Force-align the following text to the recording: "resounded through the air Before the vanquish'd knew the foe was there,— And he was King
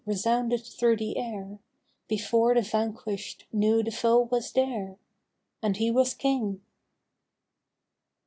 "resounded 0.07 0.65
through 0.65 0.97
the 0.97 1.15
air 1.15 1.59
Before 2.07 2.55
the 2.55 2.63
vanquish'd 2.63 3.43
knew 3.53 3.83
the 3.83 3.91
foe 3.91 4.21
was 4.21 4.51
there,— 4.53 4.97
And 5.61 5.77
he 5.77 5.91
was 5.91 6.15
King 6.15 6.59